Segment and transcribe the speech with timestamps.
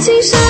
[0.00, 0.49] 情深。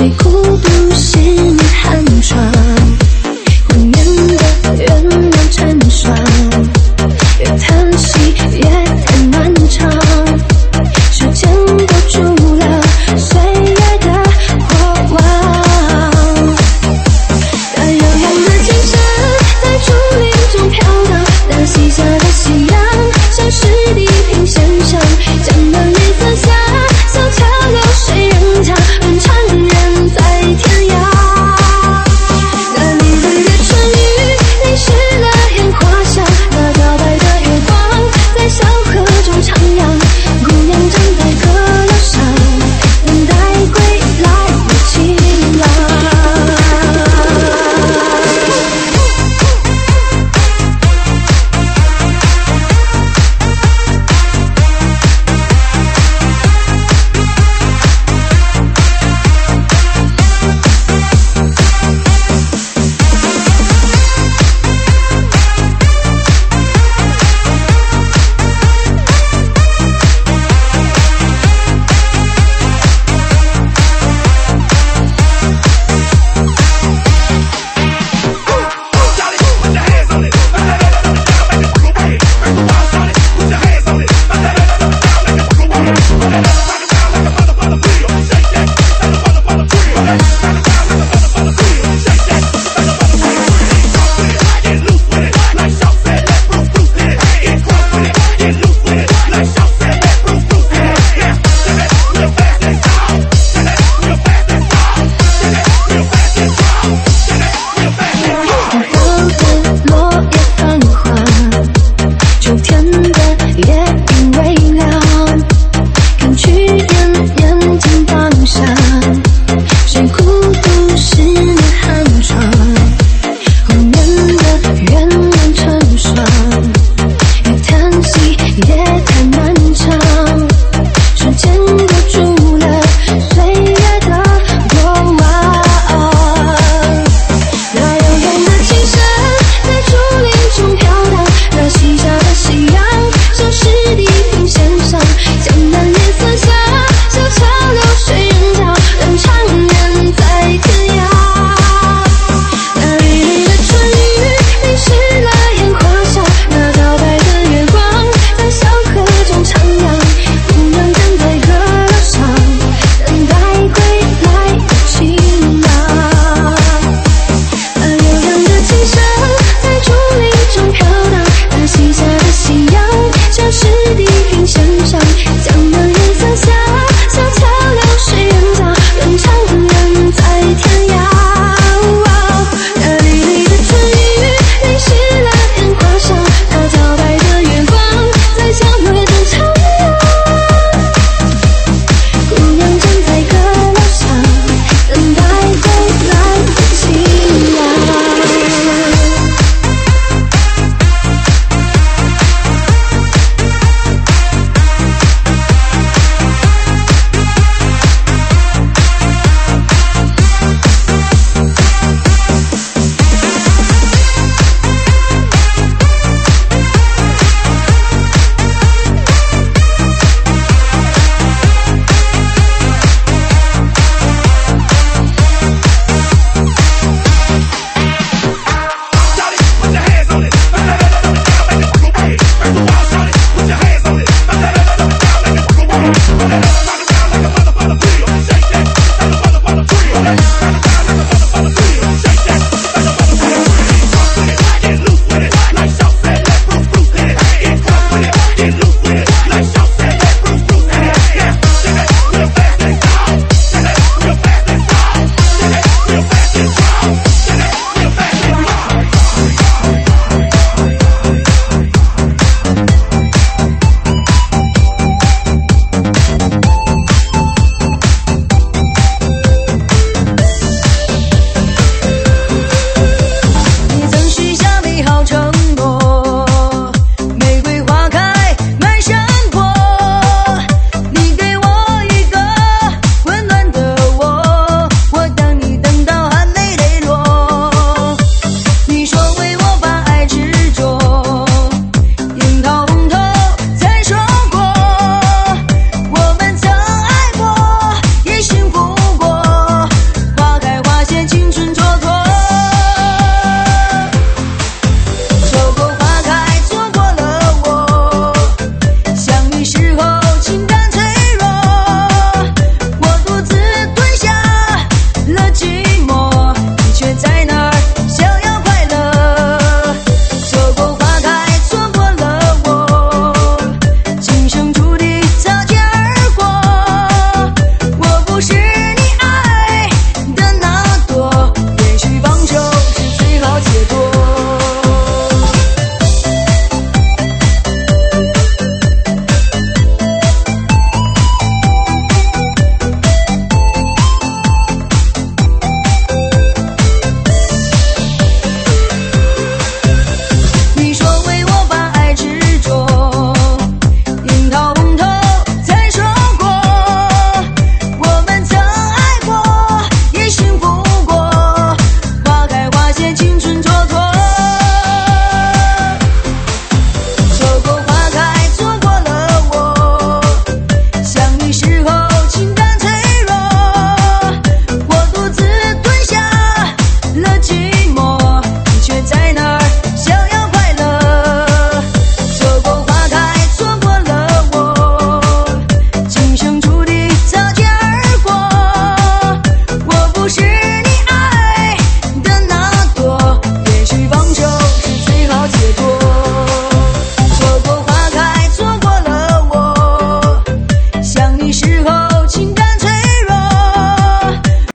[0.00, 0.89] Take cool blue.